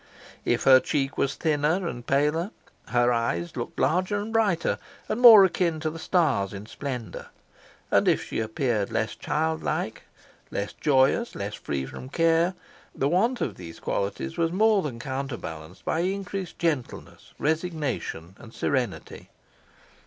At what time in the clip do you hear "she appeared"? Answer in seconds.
8.23-8.91